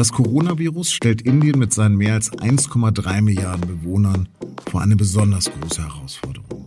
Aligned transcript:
Das 0.00 0.12
Coronavirus 0.12 0.92
stellt 0.92 1.20
Indien 1.20 1.58
mit 1.58 1.74
seinen 1.74 1.94
mehr 1.94 2.14
als 2.14 2.32
1,3 2.32 3.20
Milliarden 3.20 3.68
Bewohnern 3.68 4.30
vor 4.70 4.80
eine 4.80 4.96
besonders 4.96 5.50
große 5.52 5.82
Herausforderung. 5.82 6.64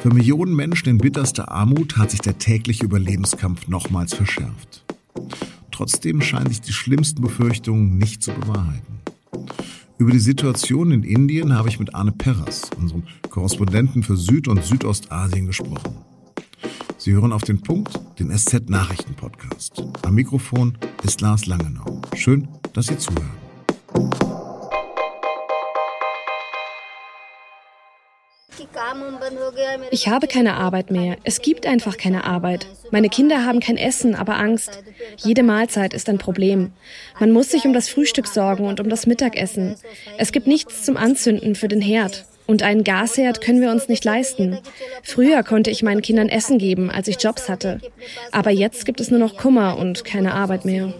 Für 0.00 0.08
Millionen 0.08 0.56
Menschen 0.56 0.88
in 0.88 0.96
bitterster 0.96 1.50
Armut 1.50 1.98
hat 1.98 2.12
sich 2.12 2.22
der 2.22 2.38
tägliche 2.38 2.86
Überlebenskampf 2.86 3.68
nochmals 3.68 4.14
verschärft. 4.14 4.86
Trotzdem 5.70 6.22
scheinen 6.22 6.48
sich 6.48 6.62
die 6.62 6.72
schlimmsten 6.72 7.20
Befürchtungen 7.20 7.98
nicht 7.98 8.22
zu 8.22 8.32
bewahrheiten. 8.32 9.00
Über 9.98 10.10
die 10.10 10.18
Situation 10.18 10.92
in 10.92 11.02
Indien 11.02 11.52
habe 11.52 11.68
ich 11.68 11.78
mit 11.78 11.94
Arne 11.94 12.12
Perras, 12.12 12.70
unserem 12.78 13.02
Korrespondenten 13.28 14.02
für 14.02 14.16
Süd- 14.16 14.48
und 14.48 14.64
Südostasien, 14.64 15.46
gesprochen. 15.46 15.94
Sie 17.00 17.14
hören 17.14 17.32
auf 17.32 17.40
den 17.40 17.62
Punkt 17.62 17.98
den 18.18 18.30
SZ-Nachrichten-Podcast. 18.30 19.82
Am 20.02 20.14
Mikrofon 20.14 20.76
ist 21.02 21.22
Lars 21.22 21.46
Langenau. 21.46 22.02
Schön, 22.14 22.46
dass 22.74 22.88
Sie 22.88 22.98
zuhören. 22.98 23.30
Ich 29.90 30.08
habe 30.08 30.26
keine 30.26 30.56
Arbeit 30.56 30.90
mehr. 30.90 31.16
Es 31.24 31.40
gibt 31.40 31.64
einfach 31.64 31.96
keine 31.96 32.24
Arbeit. 32.24 32.66
Meine 32.90 33.08
Kinder 33.08 33.46
haben 33.46 33.60
kein 33.60 33.78
Essen, 33.78 34.14
aber 34.14 34.38
Angst. 34.38 34.82
Jede 35.16 35.42
Mahlzeit 35.42 35.94
ist 35.94 36.10
ein 36.10 36.18
Problem. 36.18 36.72
Man 37.18 37.32
muss 37.32 37.50
sich 37.50 37.64
um 37.64 37.72
das 37.72 37.88
Frühstück 37.88 38.26
sorgen 38.26 38.66
und 38.66 38.78
um 38.78 38.90
das 38.90 39.06
Mittagessen. 39.06 39.76
Es 40.18 40.32
gibt 40.32 40.46
nichts 40.46 40.84
zum 40.84 40.98
Anzünden 40.98 41.54
für 41.54 41.68
den 41.68 41.80
Herd. 41.80 42.26
Und 42.50 42.64
einen 42.64 42.82
Gasherd 42.82 43.40
können 43.40 43.60
wir 43.60 43.70
uns 43.70 43.86
nicht 43.86 44.04
leisten. 44.04 44.58
Früher 45.04 45.44
konnte 45.44 45.70
ich 45.70 45.84
meinen 45.84 46.02
Kindern 46.02 46.28
Essen 46.28 46.58
geben, 46.58 46.90
als 46.90 47.06
ich 47.06 47.22
Jobs 47.22 47.48
hatte. 47.48 47.80
Aber 48.32 48.50
jetzt 48.50 48.84
gibt 48.86 49.00
es 49.00 49.08
nur 49.08 49.20
noch 49.20 49.36
Kummer 49.36 49.78
und 49.78 50.04
keine 50.04 50.34
Arbeit 50.34 50.64
mehr. 50.64 50.92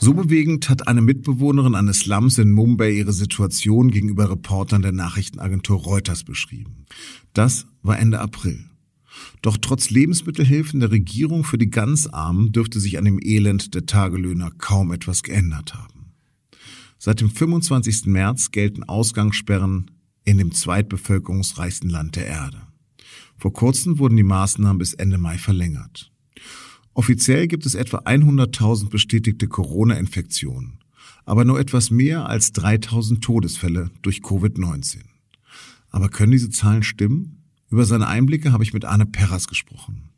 So 0.00 0.12
bewegend 0.12 0.68
hat 0.68 0.86
eine 0.86 1.00
Mitbewohnerin 1.00 1.74
eines 1.74 2.00
Slums 2.00 2.36
in 2.36 2.52
Mumbai 2.52 2.90
ihre 2.90 3.14
Situation 3.14 3.90
gegenüber 3.90 4.30
Reportern 4.30 4.82
der 4.82 4.92
Nachrichtenagentur 4.92 5.78
Reuters 5.78 6.24
beschrieben. 6.24 6.84
Das 7.32 7.64
war 7.80 7.98
Ende 7.98 8.20
April. 8.20 8.66
Doch 9.40 9.56
trotz 9.56 9.88
Lebensmittelhilfen 9.88 10.80
der 10.80 10.90
Regierung 10.90 11.42
für 11.42 11.56
die 11.56 11.70
ganz 11.70 12.06
Armen 12.06 12.52
dürfte 12.52 12.80
sich 12.80 12.98
an 12.98 13.06
dem 13.06 13.18
Elend 13.18 13.74
der 13.74 13.86
Tagelöhner 13.86 14.50
kaum 14.58 14.92
etwas 14.92 15.22
geändert 15.22 15.72
haben. 15.72 16.12
Seit 16.98 17.22
dem 17.22 17.30
25. 17.30 18.04
März 18.04 18.50
gelten 18.50 18.82
Ausgangssperren 18.82 19.90
in 20.28 20.36
dem 20.36 20.52
zweitbevölkerungsreichsten 20.52 21.88
Land 21.88 22.16
der 22.16 22.26
Erde. 22.26 22.60
Vor 23.38 23.54
kurzem 23.54 23.98
wurden 23.98 24.16
die 24.16 24.22
Maßnahmen 24.22 24.76
bis 24.76 24.92
Ende 24.92 25.16
Mai 25.16 25.38
verlängert. 25.38 26.12
Offiziell 26.92 27.46
gibt 27.46 27.64
es 27.64 27.74
etwa 27.74 28.00
100.000 28.00 28.90
bestätigte 28.90 29.48
Corona-Infektionen, 29.48 30.80
aber 31.24 31.46
nur 31.46 31.58
etwas 31.58 31.90
mehr 31.90 32.28
als 32.28 32.54
3.000 32.54 33.22
Todesfälle 33.22 33.90
durch 34.02 34.18
Covid-19. 34.18 34.98
Aber 35.90 36.10
können 36.10 36.32
diese 36.32 36.50
Zahlen 36.50 36.82
stimmen? 36.82 37.44
Über 37.70 37.86
seine 37.86 38.06
Einblicke 38.06 38.52
habe 38.52 38.64
ich 38.64 38.74
mit 38.74 38.84
Arne 38.84 39.06
Perras 39.06 39.48
gesprochen. 39.48 40.10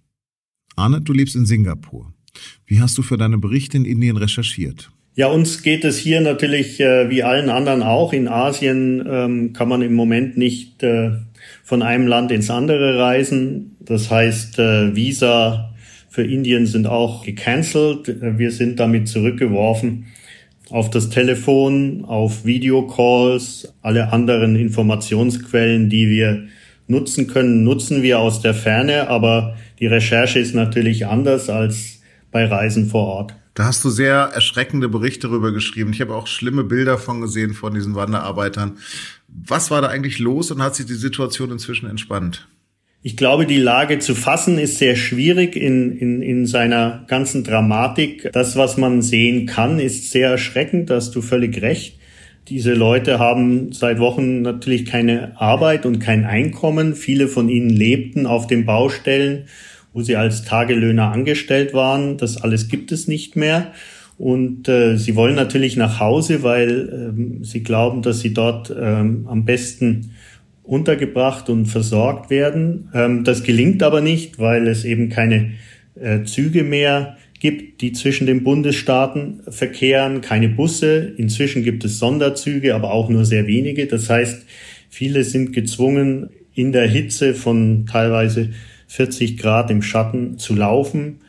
Arne, 0.74 1.00
du 1.00 1.12
lebst 1.12 1.36
in 1.36 1.46
Singapur. 1.46 2.12
Wie 2.66 2.80
hast 2.80 2.98
du 2.98 3.02
für 3.02 3.16
deine 3.16 3.38
Berichte 3.38 3.76
in 3.76 3.84
Indien 3.84 4.16
recherchiert? 4.16 4.90
Ja, 5.14 5.26
uns 5.26 5.62
geht 5.62 5.84
es 5.84 5.98
hier 5.98 6.20
natürlich 6.20 6.80
äh, 6.80 7.10
wie 7.10 7.22
allen 7.22 7.50
anderen 7.50 7.82
auch. 7.82 8.12
In 8.12 8.28
Asien 8.28 9.04
ähm, 9.10 9.52
kann 9.52 9.68
man 9.68 9.82
im 9.82 9.94
Moment 9.94 10.36
nicht 10.36 10.82
äh, 10.82 11.10
von 11.64 11.82
einem 11.82 12.06
Land 12.06 12.30
ins 12.30 12.50
andere 12.50 12.98
reisen. 12.98 13.76
Das 13.80 14.10
heißt, 14.10 14.58
äh, 14.58 14.94
Visa 14.94 15.74
für 16.08 16.22
Indien 16.22 16.66
sind 16.66 16.86
auch 16.86 17.24
gecancelt. 17.24 18.16
Wir 18.38 18.50
sind 18.50 18.80
damit 18.80 19.08
zurückgeworfen 19.08 20.06
auf 20.70 20.88
das 20.88 21.10
Telefon, 21.10 22.04
auf 22.04 22.44
Videocalls, 22.44 23.74
alle 23.82 24.12
anderen 24.12 24.56
Informationsquellen, 24.56 25.88
die 25.88 26.08
wir 26.08 26.44
nutzen 26.86 27.26
können, 27.26 27.64
nutzen 27.64 28.02
wir 28.02 28.20
aus 28.20 28.40
der 28.40 28.54
Ferne, 28.54 29.08
aber 29.08 29.56
die 29.80 29.86
Recherche 29.86 30.38
ist 30.38 30.54
natürlich 30.54 31.06
anders 31.06 31.50
als 31.50 32.00
bei 32.30 32.44
Reisen 32.44 32.86
vor 32.86 33.06
Ort. 33.06 33.34
Da 33.60 33.66
hast 33.66 33.84
du 33.84 33.90
sehr 33.90 34.14
erschreckende 34.14 34.88
Berichte 34.88 35.28
darüber 35.28 35.52
geschrieben. 35.52 35.92
Ich 35.92 36.00
habe 36.00 36.14
auch 36.14 36.26
schlimme 36.26 36.64
Bilder 36.64 36.96
von 36.96 37.20
gesehen 37.20 37.52
von 37.52 37.74
diesen 37.74 37.94
Wanderarbeitern. 37.94 38.78
Was 39.28 39.70
war 39.70 39.82
da 39.82 39.88
eigentlich 39.88 40.18
los 40.18 40.50
und 40.50 40.62
hat 40.62 40.74
sich 40.74 40.86
die 40.86 40.94
Situation 40.94 41.50
inzwischen 41.50 41.86
entspannt? 41.86 42.48
Ich 43.02 43.18
glaube, 43.18 43.44
die 43.44 43.58
Lage 43.58 43.98
zu 43.98 44.14
fassen 44.14 44.56
ist 44.56 44.78
sehr 44.78 44.96
schwierig 44.96 45.56
in, 45.56 45.94
in, 45.94 46.22
in 46.22 46.46
seiner 46.46 47.04
ganzen 47.06 47.44
Dramatik. 47.44 48.30
Das, 48.32 48.56
was 48.56 48.78
man 48.78 49.02
sehen 49.02 49.44
kann, 49.44 49.78
ist 49.78 50.10
sehr 50.10 50.30
erschreckend. 50.30 50.88
Da 50.88 50.94
hast 50.94 51.14
du 51.14 51.20
völlig 51.20 51.60
recht. 51.60 51.98
Diese 52.48 52.72
Leute 52.72 53.18
haben 53.18 53.72
seit 53.72 53.98
Wochen 53.98 54.40
natürlich 54.40 54.86
keine 54.86 55.38
Arbeit 55.38 55.84
und 55.84 55.98
kein 55.98 56.24
Einkommen. 56.24 56.94
Viele 56.94 57.28
von 57.28 57.50
ihnen 57.50 57.68
lebten 57.68 58.24
auf 58.24 58.46
den 58.46 58.64
Baustellen 58.64 59.48
wo 59.92 60.02
sie 60.02 60.16
als 60.16 60.44
Tagelöhner 60.44 61.12
angestellt 61.12 61.74
waren. 61.74 62.16
Das 62.16 62.42
alles 62.42 62.68
gibt 62.68 62.92
es 62.92 63.08
nicht 63.08 63.36
mehr. 63.36 63.72
Und 64.18 64.68
äh, 64.68 64.96
sie 64.96 65.16
wollen 65.16 65.34
natürlich 65.34 65.76
nach 65.76 65.98
Hause, 65.98 66.42
weil 66.42 66.90
ähm, 66.92 67.44
sie 67.44 67.62
glauben, 67.62 68.02
dass 68.02 68.20
sie 68.20 68.34
dort 68.34 68.70
ähm, 68.78 69.26
am 69.28 69.46
besten 69.46 70.10
untergebracht 70.62 71.48
und 71.48 71.66
versorgt 71.66 72.28
werden. 72.28 72.90
Ähm, 72.92 73.24
das 73.24 73.42
gelingt 73.42 73.82
aber 73.82 74.02
nicht, 74.02 74.38
weil 74.38 74.68
es 74.68 74.84
eben 74.84 75.08
keine 75.08 75.52
äh, 75.98 76.22
Züge 76.24 76.64
mehr 76.64 77.16
gibt, 77.40 77.80
die 77.80 77.92
zwischen 77.92 78.26
den 78.26 78.44
Bundesstaaten 78.44 79.40
verkehren, 79.48 80.20
keine 80.20 80.50
Busse. 80.50 81.14
Inzwischen 81.16 81.64
gibt 81.64 81.84
es 81.84 81.98
Sonderzüge, 81.98 82.74
aber 82.74 82.92
auch 82.92 83.08
nur 83.08 83.24
sehr 83.24 83.46
wenige. 83.46 83.86
Das 83.86 84.10
heißt, 84.10 84.44
viele 84.90 85.24
sind 85.24 85.52
gezwungen, 85.52 86.28
in 86.54 86.72
der 86.72 86.86
Hitze 86.86 87.34
von 87.34 87.86
teilweise 87.86 88.50
40 88.90 89.38
Grad 89.38 89.70
im 89.70 89.82
Schatten 89.82 90.36
zu 90.36 90.52
laufen 90.52 91.20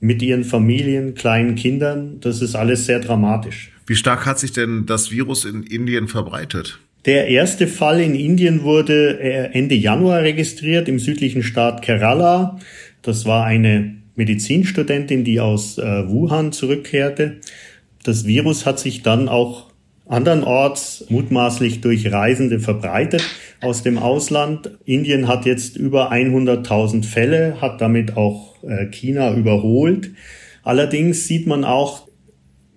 mit 0.00 0.20
ihren 0.20 0.44
Familien, 0.44 1.14
kleinen 1.14 1.54
Kindern. 1.54 2.20
Das 2.20 2.42
ist 2.42 2.54
alles 2.54 2.84
sehr 2.84 3.00
dramatisch. 3.00 3.72
Wie 3.86 3.94
stark 3.94 4.26
hat 4.26 4.38
sich 4.38 4.52
denn 4.52 4.84
das 4.84 5.10
Virus 5.10 5.46
in 5.46 5.62
Indien 5.62 6.08
verbreitet? 6.08 6.78
Der 7.06 7.28
erste 7.28 7.68
Fall 7.68 8.00
in 8.00 8.14
Indien 8.14 8.64
wurde 8.64 9.18
äh, 9.18 9.58
Ende 9.58 9.74
Januar 9.74 10.22
registriert 10.22 10.88
im 10.88 10.98
südlichen 10.98 11.42
Staat 11.42 11.80
Kerala. 11.80 12.58
Das 13.00 13.24
war 13.24 13.46
eine 13.46 13.94
Medizinstudentin, 14.14 15.24
die 15.24 15.40
aus 15.40 15.78
äh, 15.78 16.08
Wuhan 16.08 16.52
zurückkehrte. 16.52 17.40
Das 18.04 18.26
Virus 18.26 18.66
hat 18.66 18.78
sich 18.78 19.02
dann 19.02 19.30
auch 19.30 19.70
andernorts 20.06 21.06
mutmaßlich 21.08 21.80
durch 21.80 22.12
Reisende 22.12 22.60
verbreitet 22.60 23.22
aus 23.60 23.82
dem 23.82 23.98
Ausland. 23.98 24.70
Indien 24.84 25.28
hat 25.28 25.46
jetzt 25.46 25.76
über 25.76 26.12
100.000 26.12 27.04
Fälle, 27.04 27.60
hat 27.60 27.80
damit 27.80 28.16
auch 28.16 28.62
äh, 28.62 28.86
China 28.86 29.34
überholt. 29.34 30.10
Allerdings 30.62 31.26
sieht 31.26 31.46
man 31.46 31.64
auch 31.64 32.08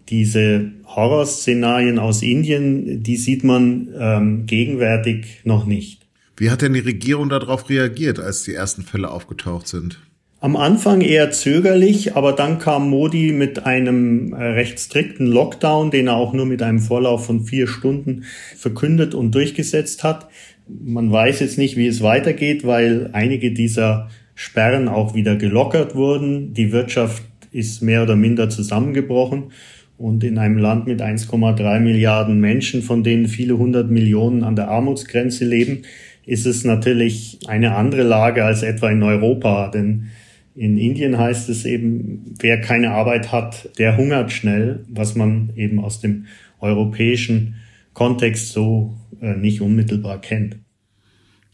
diese 0.09 0.71
Horrorszenarien 0.85 1.99
aus 1.99 2.21
Indien, 2.21 3.03
die 3.03 3.17
sieht 3.17 3.43
man 3.43 3.89
ähm, 3.97 4.45
gegenwärtig 4.45 5.41
noch 5.43 5.65
nicht. 5.65 6.07
Wie 6.37 6.49
hat 6.49 6.61
denn 6.61 6.73
die 6.73 6.79
Regierung 6.79 7.29
darauf 7.29 7.69
reagiert, 7.69 8.19
als 8.19 8.43
die 8.43 8.53
ersten 8.53 8.81
Fälle 8.81 9.11
aufgetaucht 9.11 9.67
sind? 9.67 9.99
Am 10.41 10.55
Anfang 10.55 11.01
eher 11.01 11.31
zögerlich, 11.31 12.15
aber 12.15 12.31
dann 12.31 12.59
kam 12.59 12.89
Modi 12.89 13.33
mit 13.33 13.65
einem 13.65 14.31
äh, 14.31 14.41
recht 14.41 14.79
strikten 14.79 15.27
Lockdown, 15.27 15.91
den 15.91 16.07
er 16.07 16.15
auch 16.15 16.31
nur 16.31 16.45
mit 16.45 16.61
einem 16.63 16.79
Vorlauf 16.79 17.25
von 17.25 17.43
vier 17.43 17.67
Stunden 17.67 18.23
verkündet 18.55 19.13
und 19.13 19.35
durchgesetzt 19.35 20.05
hat. 20.05 20.29
Man 20.69 21.11
weiß 21.11 21.39
jetzt 21.39 21.57
nicht, 21.57 21.77
wie 21.77 21.87
es 21.87 22.01
weitergeht, 22.01 22.65
weil 22.65 23.09
einige 23.13 23.51
dieser 23.51 24.09
Sperren 24.35 24.87
auch 24.87 25.15
wieder 25.15 25.35
gelockert 25.35 25.95
wurden. 25.95 26.53
Die 26.53 26.71
Wirtschaft 26.71 27.23
ist 27.51 27.81
mehr 27.81 28.03
oder 28.03 28.15
minder 28.15 28.49
zusammengebrochen. 28.49 29.51
Und 29.97 30.23
in 30.23 30.37
einem 30.37 30.57
Land 30.57 30.87
mit 30.87 31.01
1,3 31.01 31.79
Milliarden 31.81 32.39
Menschen, 32.39 32.81
von 32.81 33.03
denen 33.03 33.27
viele 33.27 33.57
hundert 33.57 33.91
Millionen 33.91 34.43
an 34.43 34.55
der 34.55 34.69
Armutsgrenze 34.69 35.43
leben, 35.43 35.81
ist 36.25 36.45
es 36.45 36.63
natürlich 36.63 37.39
eine 37.47 37.75
andere 37.75 38.03
Lage 38.03 38.45
als 38.45 38.63
etwa 38.63 38.89
in 38.89 39.03
Europa. 39.03 39.69
Denn 39.69 40.05
in 40.55 40.77
Indien 40.77 41.17
heißt 41.17 41.49
es 41.49 41.65
eben, 41.65 42.35
wer 42.39 42.61
keine 42.61 42.91
Arbeit 42.91 43.31
hat, 43.31 43.77
der 43.77 43.97
hungert 43.97 44.31
schnell, 44.31 44.85
was 44.89 45.15
man 45.15 45.51
eben 45.55 45.79
aus 45.79 45.99
dem 45.99 46.27
europäischen 46.59 47.55
Kontext 47.93 48.53
so 48.53 48.93
äh, 49.21 49.35
nicht 49.35 49.61
unmittelbar 49.61 50.21
kennt. 50.21 50.57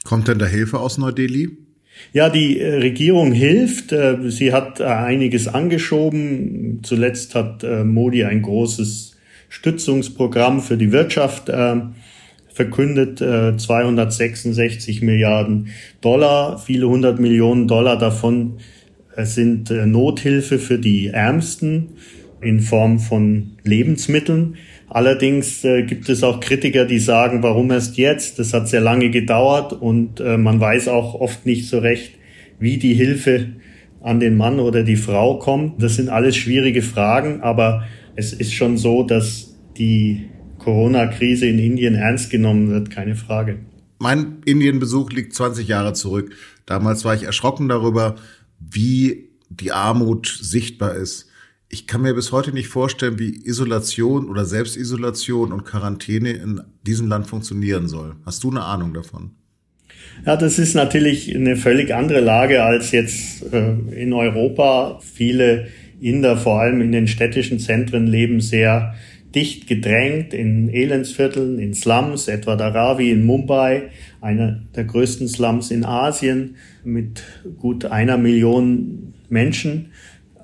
Kommt 0.06 0.28
denn 0.28 0.40
da 0.40 0.46
Hilfe 0.46 0.80
aus 0.80 0.98
Neu-Delhi? 1.00 1.50
Ja, 2.13 2.30
die 2.30 2.60
äh, 2.60 2.75
Regierung 2.75 3.31
hilft. 3.31 3.92
Äh, 3.92 4.30
sie 4.30 4.54
hat 4.54 4.80
äh, 4.80 4.84
einiges 4.86 5.48
angeschoben. 5.48 6.80
Zuletzt 6.84 7.36
hat 7.36 7.66
Modi 7.84 8.24
ein 8.24 8.42
großes 8.42 9.16
Stützungsprogramm 9.50 10.62
für 10.62 10.78
die 10.78 10.92
Wirtschaft 10.92 11.50
verkündet, 12.54 13.19
266 13.19 15.02
Milliarden 15.02 15.69
Dollar, 16.02 16.60
viele 16.60 16.88
hundert 16.88 17.19
Millionen 17.19 17.68
Dollar 17.68 17.98
davon 17.98 18.58
sind 19.18 19.69
Nothilfe 19.69 20.60
für 20.60 20.78
die 20.78 21.08
Ärmsten. 21.08 21.90
in 22.42 22.60
Form 22.60 23.00
von 23.00 23.51
Lebensmitteln. 23.63 24.58
Allerdings 24.95 25.65
äh, 25.65 25.83
gibt 25.83 26.07
es 26.07 26.24
auch 26.24 26.39
Kritiker, 26.39 26.86
die 26.86 27.00
sagen, 27.00 27.44
warum 27.44 27.69
erst 27.69 27.97
jetzt? 27.97 28.39
Das 28.39 28.53
hat 28.53 28.69
sehr 28.69 28.80
lange 28.80 29.09
gedauert 29.09 29.74
und 29.74 30.21
äh, 30.21 30.38
man 30.38 30.62
weiß 30.62 30.88
auch 30.88 31.15
oft 31.15 31.45
nicht 31.45 31.68
so 31.68 31.80
recht, 31.80 32.13
wie 32.59 32.77
die 32.77 32.94
Hilfe 32.94 33.57
an 34.01 34.21
den 34.21 34.38
Mann 34.38 34.62
oder 34.62 34.83
die 34.83 34.95
Frau 34.95 35.38
kommt. 35.38 35.83
Das 35.83 35.97
sind 35.97 36.07
alles 36.07 36.38
schwierige 36.38 36.81
Fragen, 36.81 37.42
aber 37.42 37.83
es 38.15 38.31
ist 38.31 38.53
schon 38.53 38.77
so, 38.77 39.03
dass 39.03 39.57
die 39.77 40.30
Corona-Krise 40.59 41.45
in 41.45 41.59
Indien 41.59 41.95
ernst 41.95 42.30
genommen 42.30 42.69
wird, 42.69 42.89
keine 42.89 43.15
Frage. 43.15 43.59
Mein 44.00 44.38
Indienbesuch 44.45 45.12
liegt 45.12 45.33
20 45.33 45.68
Jahre 45.68 45.91
zurück. 45.91 46.33
Damals 46.65 47.03
war 47.03 47.15
ich 47.15 47.24
erschrocken 47.24 47.68
darüber, 47.68 48.15
wie 48.62 49.27
die 49.50 49.74
Armut 49.74 50.39
sichtbar 50.41 50.95
ist. 50.95 51.27
Ich 51.67 51.88
kann 51.88 52.01
mir 52.01 52.13
bis 52.13 52.31
heute 52.31 52.53
nicht 52.53 52.67
vorstellen, 52.67 53.17
wie 53.17 53.44
Isolation 53.44 54.29
oder 54.29 54.45
Selbstisolation 54.45 55.51
und 55.51 55.65
Quarantäne 55.65 56.31
in 56.31 56.62
diesem 56.85 57.07
Land 57.07 57.27
funktionieren 57.27 57.88
soll. 57.88 58.15
Hast 58.25 58.44
du 58.44 58.51
eine 58.51 58.63
Ahnung 58.63 58.94
davon? 58.94 59.31
Ja, 60.25 60.38
das 60.38 60.59
ist 60.59 60.75
natürlich 60.75 61.35
eine 61.35 61.56
völlig 61.56 61.94
andere 61.94 62.21
Lage 62.21 62.63
als 62.63 62.91
jetzt 62.91 63.51
äh, 63.51 63.73
in 63.95 64.13
Europa. 64.13 65.00
Viele 65.01 65.67
Inder, 66.00 66.38
vor 66.38 66.62
allem 66.62 66.81
in 66.81 66.91
den 66.91 67.07
städtischen 67.07 67.59
Zentren, 67.59 68.07
leben 68.07 68.41
sehr 68.41 68.95
dicht 69.33 69.67
gedrängt 69.67 70.33
in 70.33 70.69
Elendsvierteln, 70.69 71.59
in 71.59 71.73
Slums, 71.73 72.29
etwa 72.29 72.56
Dharavi 72.56 73.12
in 73.12 73.25
Mumbai, 73.25 73.89
einer 74.21 74.62
der 74.75 74.85
größten 74.85 75.27
Slums 75.27 75.71
in 75.71 75.83
Asien 75.83 76.56
mit 76.85 77.23
gut 77.57 77.85
einer 77.85 78.17
Million 78.17 79.13
Menschen 79.27 79.91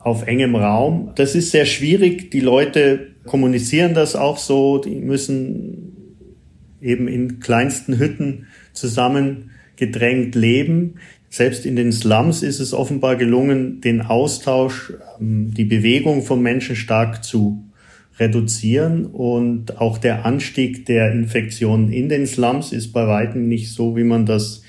auf 0.03 0.27
engem 0.27 0.55
Raum. 0.55 1.11
Das 1.15 1.35
ist 1.35 1.51
sehr 1.51 1.65
schwierig. 1.65 2.31
Die 2.31 2.39
Leute 2.39 3.07
kommunizieren 3.25 3.93
das 3.93 4.15
auch 4.15 4.37
so. 4.37 4.79
Die 4.79 4.95
müssen 4.95 5.91
eben 6.81 7.07
in 7.07 7.39
kleinsten 7.39 7.99
Hütten 7.99 8.47
zusammen 8.73 9.51
gedrängt 9.75 10.35
leben. 10.35 10.95
Selbst 11.29 11.65
in 11.65 11.75
den 11.75 11.91
Slums 11.91 12.43
ist 12.43 12.59
es 12.59 12.73
offenbar 12.73 13.15
gelungen, 13.15 13.79
den 13.79 14.01
Austausch, 14.01 14.93
ähm, 15.19 15.53
die 15.53 15.65
Bewegung 15.65 16.23
von 16.23 16.41
Menschen 16.41 16.75
stark 16.75 17.23
zu 17.23 17.63
reduzieren. 18.19 19.05
Und 19.05 19.79
auch 19.79 19.97
der 19.97 20.25
Anstieg 20.25 20.85
der 20.87 21.11
Infektionen 21.11 21.91
in 21.91 22.09
den 22.09 22.27
Slums 22.27 22.73
ist 22.73 22.91
bei 22.91 23.07
weitem 23.07 23.47
nicht 23.47 23.71
so, 23.71 23.95
wie 23.95 24.03
man 24.03 24.25
das 24.25 24.63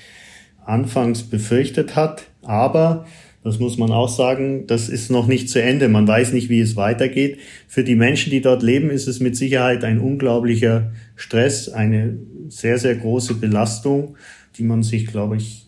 anfangs 0.65 1.23
befürchtet 1.23 1.95
hat. 1.95 2.23
Aber 2.43 3.05
das 3.43 3.59
muss 3.59 3.77
man 3.77 3.91
auch 3.91 4.07
sagen, 4.07 4.67
das 4.67 4.87
ist 4.87 5.11
noch 5.11 5.27
nicht 5.27 5.49
zu 5.49 5.61
Ende. 5.61 5.89
Man 5.89 6.07
weiß 6.07 6.31
nicht, 6.31 6.49
wie 6.49 6.61
es 6.61 6.75
weitergeht. 6.77 7.39
Für 7.67 7.83
die 7.83 7.95
Menschen, 7.95 8.31
die 8.31 8.41
dort 8.41 8.63
leben, 8.63 8.89
ist 8.89 9.07
es 9.07 9.19
mit 9.19 9.35
Sicherheit 9.35 9.83
ein 9.83 9.99
unglaublicher 9.99 10.91
Stress, 11.15 11.67
eine 11.67 12.17
sehr, 12.47 12.77
sehr 12.77 12.95
große 12.95 13.35
Belastung, 13.35 14.15
die 14.57 14.63
man 14.63 14.81
sich, 14.81 15.07
glaube 15.07 15.35
ich, 15.35 15.65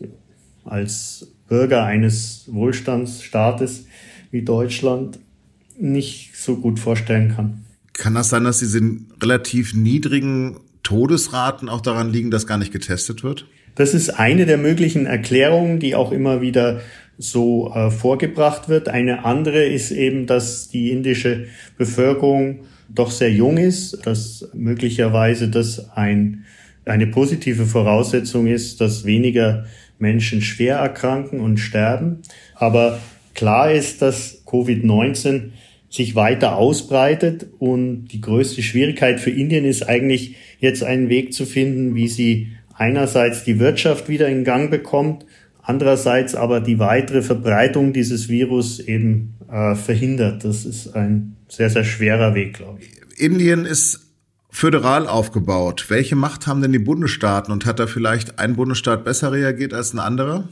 als 0.64 1.32
Bürger 1.48 1.84
eines 1.84 2.48
Wohlstandsstaates 2.50 3.86
wie 4.30 4.42
Deutschland 4.42 5.18
nicht 5.78 6.34
so 6.34 6.56
gut 6.56 6.78
vorstellen 6.80 7.34
kann. 7.36 7.64
Kann 7.92 8.14
das 8.14 8.30
sein, 8.30 8.44
dass 8.44 8.58
diese 8.58 8.80
relativ 9.22 9.74
niedrigen 9.74 10.60
Todesraten 10.82 11.68
auch 11.68 11.80
daran 11.80 12.10
liegen, 12.10 12.30
dass 12.30 12.46
gar 12.46 12.58
nicht 12.58 12.72
getestet 12.72 13.22
wird? 13.22 13.46
Das 13.74 13.92
ist 13.92 14.08
eine 14.10 14.46
der 14.46 14.56
möglichen 14.56 15.06
Erklärungen, 15.06 15.78
die 15.78 15.94
auch 15.94 16.10
immer 16.10 16.40
wieder 16.40 16.80
so 17.18 17.72
äh, 17.72 17.90
vorgebracht 17.90 18.68
wird. 18.68 18.88
Eine 18.88 19.24
andere 19.24 19.64
ist 19.64 19.90
eben, 19.90 20.26
dass 20.26 20.68
die 20.68 20.90
indische 20.90 21.46
Bevölkerung 21.78 22.60
doch 22.88 23.10
sehr 23.10 23.32
jung 23.32 23.56
ist, 23.56 24.06
dass 24.06 24.48
möglicherweise 24.54 25.48
das 25.48 25.90
ein, 25.96 26.44
eine 26.84 27.06
positive 27.06 27.66
Voraussetzung 27.66 28.46
ist, 28.46 28.80
dass 28.80 29.04
weniger 29.04 29.66
Menschen 29.98 30.42
schwer 30.42 30.76
erkranken 30.76 31.40
und 31.40 31.58
sterben. 31.58 32.20
Aber 32.54 33.00
klar 33.34 33.72
ist, 33.72 34.02
dass 34.02 34.44
Covid-19 34.46 35.50
sich 35.88 36.14
weiter 36.14 36.56
ausbreitet 36.56 37.46
und 37.58 38.08
die 38.08 38.20
größte 38.20 38.62
Schwierigkeit 38.62 39.20
für 39.20 39.30
Indien 39.30 39.64
ist 39.64 39.88
eigentlich 39.88 40.36
jetzt 40.60 40.82
einen 40.82 41.08
Weg 41.08 41.32
zu 41.32 41.46
finden, 41.46 41.94
wie 41.94 42.08
sie 42.08 42.48
einerseits 42.74 43.44
die 43.44 43.58
Wirtschaft 43.58 44.08
wieder 44.08 44.28
in 44.28 44.44
Gang 44.44 44.70
bekommt 44.70 45.24
andererseits 45.66 46.34
aber 46.34 46.60
die 46.60 46.78
weitere 46.78 47.22
Verbreitung 47.22 47.92
dieses 47.92 48.28
Virus 48.28 48.78
eben 48.78 49.34
äh, 49.50 49.74
verhindert. 49.74 50.44
Das 50.44 50.64
ist 50.64 50.94
ein 50.94 51.36
sehr, 51.48 51.70
sehr 51.70 51.84
schwerer 51.84 52.34
Weg, 52.34 52.54
glaube 52.54 52.80
ich. 52.80 53.20
Indien 53.20 53.64
ist 53.66 54.00
föderal 54.50 55.06
aufgebaut. 55.06 55.86
Welche 55.88 56.16
Macht 56.16 56.46
haben 56.46 56.62
denn 56.62 56.72
die 56.72 56.78
Bundesstaaten 56.78 57.52
und 57.52 57.66
hat 57.66 57.78
da 57.78 57.86
vielleicht 57.86 58.38
ein 58.38 58.56
Bundesstaat 58.56 59.04
besser 59.04 59.32
reagiert 59.32 59.74
als 59.74 59.92
ein 59.92 59.98
anderer? 59.98 60.48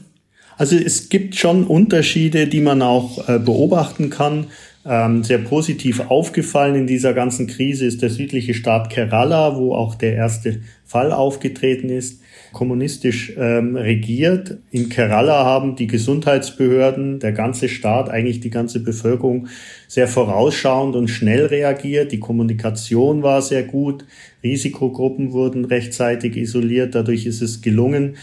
Also 0.57 0.75
es 0.75 1.09
gibt 1.09 1.35
schon 1.35 1.65
Unterschiede, 1.65 2.47
die 2.47 2.61
man 2.61 2.81
auch 2.81 3.27
äh, 3.27 3.39
beobachten 3.39 4.09
kann. 4.09 4.47
Ähm, 4.85 5.23
sehr 5.23 5.39
positiv 5.39 5.99
aufgefallen 6.11 6.75
in 6.75 6.87
dieser 6.87 7.13
ganzen 7.13 7.47
Krise 7.47 7.85
ist 7.85 8.01
der 8.01 8.09
südliche 8.11 8.53
Staat 8.53 8.89
Kerala, 8.91 9.57
wo 9.57 9.73
auch 9.73 9.95
der 9.95 10.13
erste 10.13 10.61
Fall 10.85 11.11
aufgetreten 11.11 11.89
ist 11.89 12.19
kommunistisch 12.55 13.33
ähm, 13.37 13.75
regiert. 13.75 14.59
In 14.71 14.87
Kerala 14.87 15.43
haben 15.43 15.75
die 15.75 15.87
Gesundheitsbehörden, 15.87 17.19
der 17.19 17.33
ganze 17.33 17.67
Staat, 17.67 18.09
eigentlich 18.09 18.39
die 18.39 18.49
ganze 18.49 18.81
Bevölkerung 18.81 19.47
sehr 19.89 20.07
vorausschauend 20.07 20.95
und 20.95 21.09
schnell 21.09 21.47
reagiert. 21.47 22.13
Die 22.13 22.19
Kommunikation 22.19 23.23
war 23.23 23.41
sehr 23.41 23.63
gut. 23.63 24.05
Risikogruppen 24.41 25.33
wurden 25.33 25.65
rechtzeitig 25.65 26.37
isoliert. 26.37 26.95
Dadurch 26.95 27.25
ist 27.25 27.41
es 27.41 27.61
gelungen, 27.61 28.15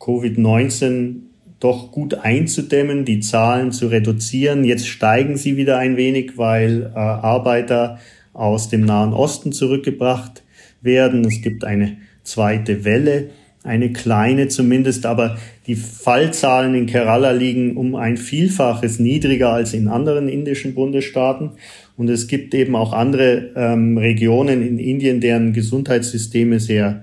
Covid-19 0.00 1.20
doch 1.60 1.90
gut 1.90 2.14
einzudämmen, 2.14 3.04
die 3.04 3.20
Zahlen 3.20 3.72
zu 3.72 3.88
reduzieren. 3.88 4.64
Jetzt 4.64 4.88
steigen 4.88 5.36
sie 5.36 5.56
wieder 5.56 5.78
ein 5.78 5.96
wenig, 5.96 6.36
weil 6.36 6.92
äh, 6.94 6.98
Arbeiter 6.98 7.98
aus 8.32 8.68
dem 8.68 8.82
Nahen 8.82 9.12
Osten 9.12 9.52
zurückgebracht 9.52 10.42
werden. 10.82 11.24
Es 11.24 11.40
gibt 11.40 11.64
eine 11.64 11.96
zweite 12.22 12.84
Welle 12.84 13.30
eine 13.66 13.92
kleine 13.92 14.48
zumindest, 14.48 15.04
aber 15.06 15.36
die 15.66 15.74
Fallzahlen 15.74 16.74
in 16.74 16.86
Kerala 16.86 17.32
liegen 17.32 17.76
um 17.76 17.96
ein 17.96 18.16
Vielfaches 18.16 19.00
niedriger 19.00 19.50
als 19.50 19.74
in 19.74 19.88
anderen 19.88 20.28
indischen 20.28 20.74
Bundesstaaten. 20.74 21.50
Und 21.96 22.08
es 22.08 22.28
gibt 22.28 22.54
eben 22.54 22.76
auch 22.76 22.92
andere 22.92 23.50
ähm, 23.56 23.98
Regionen 23.98 24.62
in 24.62 24.78
Indien, 24.78 25.20
deren 25.20 25.52
Gesundheitssysteme 25.52 26.60
sehr 26.60 27.02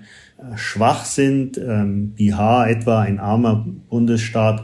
schwach 0.56 1.06
sind. 1.06 1.58
Ähm, 1.58 2.12
Bihar 2.12 2.70
etwa, 2.70 3.02
ein 3.02 3.20
armer 3.20 3.66
Bundesstaat, 3.90 4.64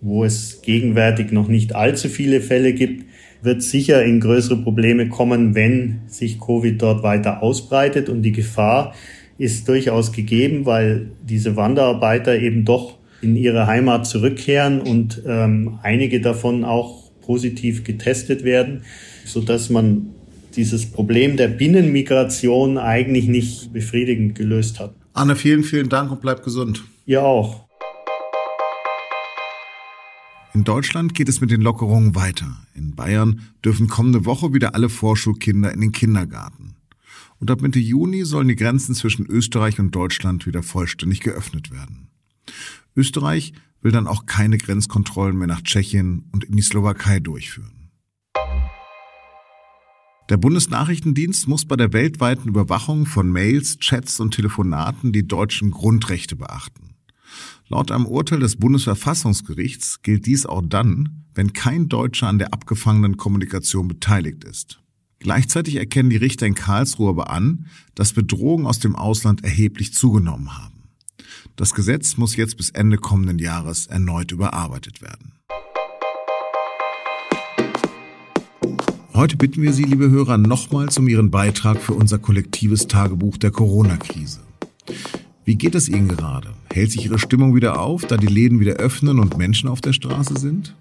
wo 0.00 0.24
es 0.24 0.62
gegenwärtig 0.62 1.32
noch 1.32 1.48
nicht 1.48 1.74
allzu 1.74 2.08
viele 2.08 2.40
Fälle 2.40 2.72
gibt, 2.72 3.04
wird 3.42 3.62
sicher 3.62 4.04
in 4.04 4.20
größere 4.20 4.58
Probleme 4.58 5.08
kommen, 5.08 5.54
wenn 5.54 6.00
sich 6.06 6.40
Covid 6.40 6.80
dort 6.80 7.02
weiter 7.02 7.42
ausbreitet 7.42 8.08
und 8.08 8.22
die 8.22 8.32
Gefahr, 8.32 8.94
ist 9.38 9.66
durchaus 9.68 10.12
gegeben, 10.12 10.66
weil 10.66 11.12
diese 11.22 11.56
Wanderarbeiter 11.56 12.38
eben 12.38 12.66
doch 12.66 12.98
in 13.22 13.36
ihre 13.36 13.66
Heimat 13.66 14.06
zurückkehren 14.06 14.80
und 14.80 15.22
ähm, 15.26 15.78
einige 15.82 16.20
davon 16.20 16.64
auch 16.64 17.10
positiv 17.22 17.84
getestet 17.84 18.44
werden, 18.44 18.82
so 19.24 19.40
dass 19.40 19.70
man 19.70 20.10
dieses 20.56 20.86
Problem 20.86 21.36
der 21.36 21.48
Binnenmigration 21.48 22.76
eigentlich 22.76 23.28
nicht 23.28 23.72
befriedigend 23.72 24.34
gelöst 24.34 24.80
hat. 24.80 24.94
Anne, 25.20 25.36
vielen, 25.36 25.64
vielen 25.64 25.90
Dank 25.90 26.10
und 26.10 26.22
bleib 26.22 26.42
gesund. 26.42 26.82
Ihr 27.04 27.22
auch. 27.22 27.68
In 30.54 30.64
Deutschland 30.64 31.14
geht 31.14 31.28
es 31.28 31.42
mit 31.42 31.50
den 31.50 31.60
Lockerungen 31.60 32.14
weiter. 32.14 32.56
In 32.74 32.94
Bayern 32.94 33.42
dürfen 33.62 33.86
kommende 33.86 34.24
Woche 34.24 34.54
wieder 34.54 34.74
alle 34.74 34.88
Vorschulkinder 34.88 35.74
in 35.74 35.82
den 35.82 35.92
Kindergarten 35.92 36.76
und 37.38 37.50
ab 37.50 37.60
Mitte 37.60 37.78
Juni 37.78 38.24
sollen 38.24 38.48
die 38.48 38.56
Grenzen 38.56 38.94
zwischen 38.94 39.26
Österreich 39.26 39.78
und 39.78 39.94
Deutschland 39.94 40.46
wieder 40.46 40.62
vollständig 40.62 41.20
geöffnet 41.20 41.70
werden. 41.70 42.08
Österreich 42.96 43.52
will 43.82 43.92
dann 43.92 44.06
auch 44.06 44.24
keine 44.24 44.56
Grenzkontrollen 44.56 45.36
mehr 45.36 45.48
nach 45.48 45.60
Tschechien 45.60 46.30
und 46.32 46.44
in 46.44 46.56
die 46.56 46.62
Slowakei 46.62 47.20
durchführen. 47.20 47.79
Der 50.30 50.36
Bundesnachrichtendienst 50.36 51.48
muss 51.48 51.64
bei 51.64 51.74
der 51.74 51.92
weltweiten 51.92 52.48
Überwachung 52.48 53.04
von 53.04 53.32
Mails, 53.32 53.78
Chats 53.80 54.20
und 54.20 54.32
Telefonaten 54.32 55.10
die 55.10 55.26
deutschen 55.26 55.72
Grundrechte 55.72 56.36
beachten. 56.36 56.94
Laut 57.68 57.90
einem 57.90 58.06
Urteil 58.06 58.38
des 58.38 58.54
Bundesverfassungsgerichts 58.54 60.02
gilt 60.02 60.26
dies 60.26 60.46
auch 60.46 60.62
dann, 60.64 61.24
wenn 61.34 61.52
kein 61.52 61.88
Deutscher 61.88 62.28
an 62.28 62.38
der 62.38 62.52
abgefangenen 62.52 63.16
Kommunikation 63.16 63.88
beteiligt 63.88 64.44
ist. 64.44 64.80
Gleichzeitig 65.18 65.74
erkennen 65.74 66.10
die 66.10 66.16
Richter 66.16 66.46
in 66.46 66.54
Karlsruhe 66.54 67.10
aber 67.10 67.30
an, 67.30 67.66
dass 67.96 68.12
Bedrohungen 68.12 68.66
aus 68.66 68.78
dem 68.78 68.94
Ausland 68.94 69.42
erheblich 69.42 69.94
zugenommen 69.94 70.56
haben. 70.56 70.84
Das 71.56 71.74
Gesetz 71.74 72.16
muss 72.16 72.36
jetzt 72.36 72.56
bis 72.56 72.70
Ende 72.70 72.98
kommenden 72.98 73.40
Jahres 73.40 73.88
erneut 73.88 74.30
überarbeitet 74.30 75.02
werden. 75.02 75.39
Heute 79.20 79.36
bitten 79.36 79.60
wir 79.60 79.74
Sie, 79.74 79.82
liebe 79.82 80.08
Hörer, 80.08 80.38
nochmals 80.38 80.96
um 80.96 81.06
Ihren 81.06 81.30
Beitrag 81.30 81.82
für 81.82 81.92
unser 81.92 82.18
kollektives 82.18 82.86
Tagebuch 82.86 83.36
der 83.36 83.50
Corona-Krise. 83.50 84.40
Wie 85.44 85.56
geht 85.56 85.74
es 85.74 85.90
Ihnen 85.90 86.08
gerade? 86.08 86.54
Hält 86.72 86.90
sich 86.90 87.04
Ihre 87.04 87.18
Stimmung 87.18 87.54
wieder 87.54 87.78
auf, 87.78 88.06
da 88.06 88.16
die 88.16 88.28
Läden 88.28 88.60
wieder 88.60 88.76
öffnen 88.76 89.18
und 89.18 89.36
Menschen 89.36 89.68
auf 89.68 89.82
der 89.82 89.92
Straße 89.92 90.38
sind? 90.38 90.74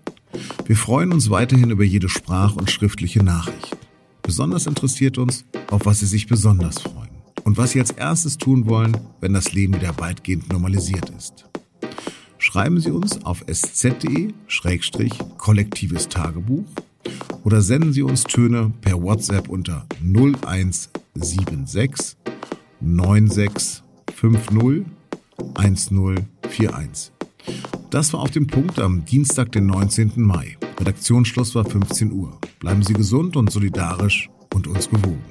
Wir 0.65 0.77
freuen 0.77 1.11
uns 1.11 1.29
weiterhin 1.29 1.69
über 1.69 1.83
jede 1.83 2.07
Sprach- 2.07 2.55
und 2.55 2.71
schriftliche 2.71 3.21
Nachricht. 3.21 3.75
Besonders 4.21 4.67
interessiert 4.67 5.17
uns, 5.17 5.43
auf 5.69 5.85
was 5.85 5.99
Sie 5.99 6.05
sich 6.05 6.27
besonders 6.27 6.79
freuen 6.79 7.09
und 7.43 7.57
was 7.57 7.71
Sie 7.71 7.81
als 7.81 7.91
erstes 7.91 8.37
tun 8.37 8.69
wollen, 8.69 8.95
wenn 9.19 9.33
das 9.33 9.51
Leben 9.51 9.73
wieder 9.73 9.99
weitgehend 9.99 10.49
normalisiert 10.49 11.09
ist. 11.09 11.43
Schreiben 12.37 12.79
Sie 12.79 12.91
uns 12.91 13.21
auf 13.25 13.43
sz.kollektives 13.47 16.07
Tagebuch 16.07 16.63
oder 17.43 17.61
senden 17.61 17.93
Sie 17.93 18.01
uns 18.01 18.23
Töne 18.23 18.71
per 18.81 19.01
WhatsApp 19.01 19.49
unter 19.49 19.85
0176 20.01 22.17
96 22.81 23.83
50 24.15 24.85
1041. 25.55 27.11
Das 27.89 28.13
war 28.13 28.21
auf 28.21 28.31
dem 28.31 28.47
Punkt 28.47 28.79
am 28.79 29.05
Dienstag, 29.05 29.51
den 29.51 29.65
19. 29.65 30.13
Mai. 30.17 30.57
Redaktionsschluss 30.79 31.55
war 31.55 31.65
15 31.65 32.11
Uhr. 32.11 32.37
Bleiben 32.59 32.83
Sie 32.83 32.93
gesund 32.93 33.35
und 33.35 33.51
solidarisch 33.51 34.29
und 34.53 34.67
uns 34.67 34.89
gewogen. 34.89 35.23